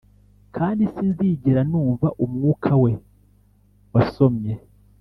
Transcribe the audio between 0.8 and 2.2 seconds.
sinzigera numva